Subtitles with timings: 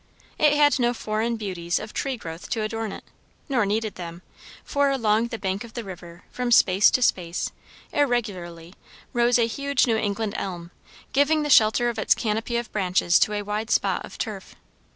[0.39, 3.03] It had no foreign beauties of tree growth to adorn it,
[3.47, 4.23] nor needed them;
[4.63, 7.51] for along the bank of the river, from space to space,
[7.93, 8.73] irregularly,
[9.13, 10.71] rose a huge New England elm,
[11.13, 14.55] giving the shelter of its canopy of branches to a wide spot of turf.